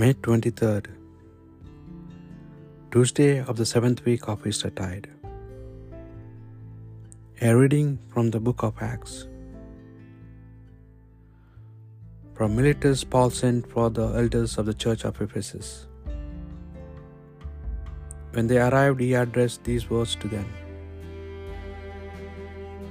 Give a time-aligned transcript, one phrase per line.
[0.00, 0.86] May 23rd,
[2.90, 5.08] Tuesday of the seventh week of Eastertide.
[7.42, 9.26] A reading from the book of Acts.
[12.34, 15.86] From Miletus, Paul sent for the elders of the church of Ephesus.
[18.32, 20.48] When they arrived, he addressed these words to them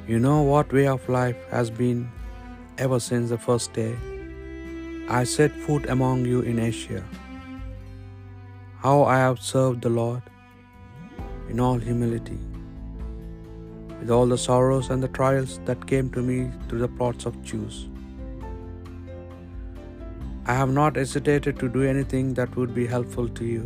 [0.07, 2.07] You know what way of life has been
[2.77, 3.97] ever since the first day
[5.17, 7.03] I set foot among you in Asia.
[8.81, 10.21] How I have served the Lord
[11.53, 12.37] in all humility,
[13.99, 16.37] with all the sorrows and the trials that came to me
[16.67, 17.79] through the plots of Jews.
[20.45, 23.65] I have not hesitated to do anything that would be helpful to you.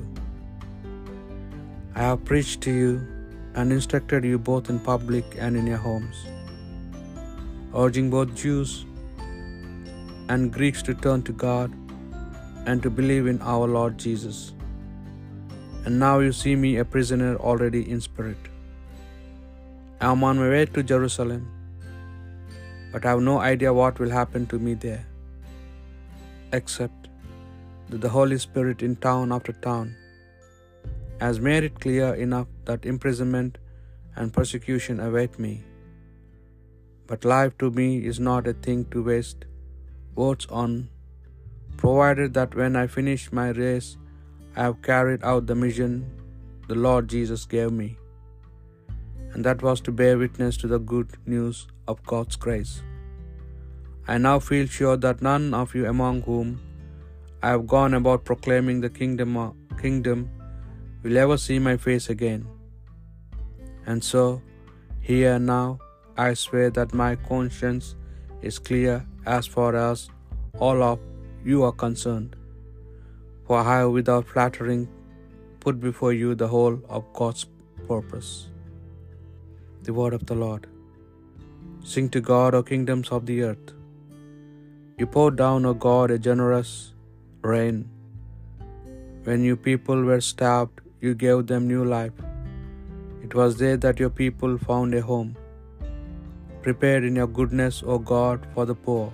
[1.93, 2.89] I have preached to you
[3.55, 6.25] and instructed you both in public and in your homes,
[7.83, 8.73] urging both Jews
[10.29, 11.71] and Greeks to turn to God
[12.65, 14.53] and to believe in our Lord Jesus.
[15.85, 18.37] And now you see me a prisoner already in spirit.
[19.99, 21.41] I am on my way to Jerusalem,
[22.91, 25.05] but I have no idea what will happen to me there,
[26.51, 27.09] except
[27.89, 29.95] that the Holy Spirit in town after town
[31.19, 33.57] has made it clear enough that imprisonment
[34.15, 35.63] and persecution await me.
[37.07, 39.45] But life to me is not a thing to waste
[40.15, 40.89] words on,
[41.77, 43.97] provided that when I finish my race,
[44.55, 46.05] I have carried out the mission
[46.67, 47.97] the Lord Jesus gave me,
[49.33, 52.81] and that was to bear witness to the good news of God's grace.
[54.07, 56.61] I now feel sure that none of you among whom
[57.41, 59.35] I have gone about proclaiming the kingdom,
[59.81, 60.29] kingdom
[61.03, 62.47] will ever see my face again.
[63.85, 64.41] And so,
[65.01, 65.79] here now,
[66.17, 67.95] I swear that my conscience
[68.49, 68.95] is clear
[69.37, 70.09] as far as
[70.65, 70.99] all of
[71.49, 72.31] you are concerned.
[73.45, 74.83] For I have, without flattering,
[75.63, 77.43] put before you the whole of God's
[77.89, 78.31] purpose.
[79.87, 80.63] The word of the Lord.
[81.91, 83.69] Sing to God, O kingdoms of the earth.
[84.99, 86.71] You poured down, O God, a generous
[87.53, 87.77] rain.
[89.27, 92.17] When you people were starved, you gave them new life.
[93.25, 95.31] It was there that your people found a home
[96.67, 99.05] prepared in your goodness, O God, for the poor.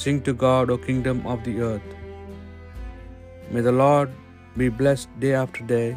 [0.00, 1.90] Sing to God, O kingdom of the earth.
[3.52, 4.10] May the Lord
[4.60, 5.88] be blessed day after day.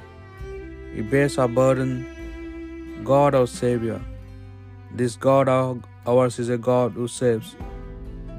[0.94, 1.92] He bears our burden,
[3.10, 4.00] God our Savior.
[5.00, 5.50] This God
[6.14, 7.50] ours is a God who saves.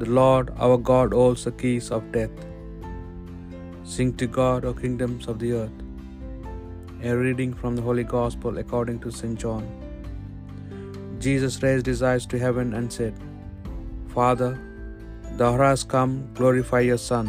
[0.01, 2.37] The Lord our God holds the keys of death.
[3.93, 5.79] Sing to God, O kingdoms of the earth.
[7.09, 9.39] A reading from the Holy Gospel according to St.
[9.45, 9.65] John.
[11.21, 13.15] Jesus raised his eyes to heaven and said,
[14.15, 14.51] Father,
[15.37, 17.27] the hour has come, glorify your Son,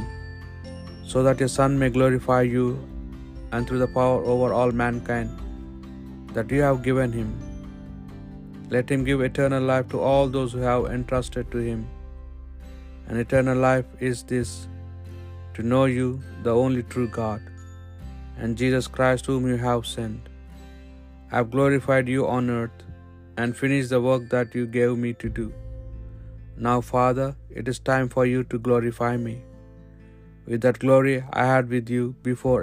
[1.12, 2.66] so that your Son may glorify you,
[3.51, 5.31] and through the power over all mankind
[6.35, 7.31] that you have given him.
[8.74, 11.81] Let him give eternal life to all those who have entrusted to him.
[13.07, 14.51] And eternal life is this
[15.56, 16.07] to know you,
[16.44, 17.41] the only true God,
[18.38, 20.30] and Jesus Christ, whom you have sent.
[21.31, 22.80] I have glorified you on earth
[23.38, 25.53] and finish the work that you gave me to do.
[26.58, 29.36] Now, Father, it is time for you to glorify me
[30.46, 32.62] with that glory I had with you before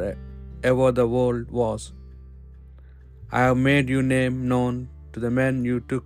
[0.70, 1.92] ever the world was.
[3.30, 6.04] I have made your name known to the men you took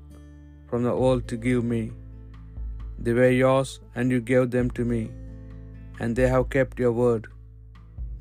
[0.68, 1.82] from the world to give me.
[2.98, 5.02] They were yours, and you gave them to me,
[6.00, 7.26] and they have kept your word.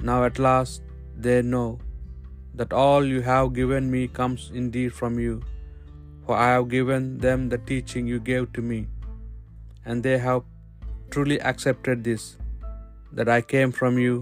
[0.09, 0.81] Now at last
[1.25, 1.69] they know
[2.59, 5.35] that all you have given me comes indeed from you,
[6.25, 8.79] for I have given them the teaching you gave to me,
[9.85, 10.43] and they have
[11.13, 12.37] truly accepted this,
[13.19, 14.15] that I came from you,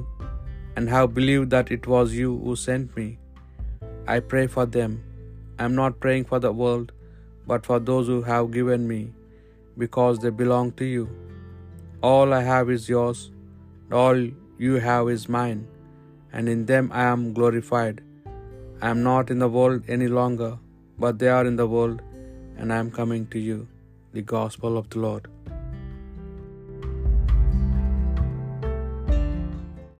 [0.76, 3.08] and have believed that it was you who sent me.
[4.14, 4.92] I pray for them.
[5.60, 6.92] I am not praying for the world,
[7.50, 9.02] but for those who have given me,
[9.84, 11.06] because they belong to you.
[12.10, 13.20] All I have is yours,
[13.84, 14.18] and all
[14.66, 15.62] you have is mine,
[16.34, 18.02] and in them I am glorified.
[18.82, 20.52] I am not in the world any longer,
[21.00, 22.02] but they are in the world,
[22.58, 23.60] and I am coming to you.
[24.14, 25.28] The Gospel of the Lord.